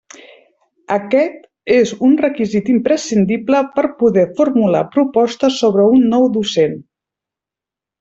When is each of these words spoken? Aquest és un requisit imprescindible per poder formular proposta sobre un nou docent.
Aquest 0.95 1.35
és 1.75 1.91
un 2.07 2.15
requisit 2.25 2.73
imprescindible 2.77 3.61
per 3.77 3.85
poder 4.03 4.27
formular 4.43 4.85
proposta 4.99 5.55
sobre 5.63 5.89
un 5.97 6.13
nou 6.19 6.31
docent. 6.43 6.79